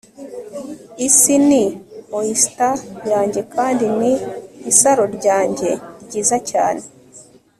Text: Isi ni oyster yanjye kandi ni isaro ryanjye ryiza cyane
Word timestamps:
Isi 1.07 1.35
ni 1.49 1.63
oyster 2.17 2.75
yanjye 3.11 3.41
kandi 3.53 3.85
ni 3.99 4.11
isaro 4.71 5.03
ryanjye 5.15 5.69
ryiza 6.05 6.37
cyane 6.49 6.83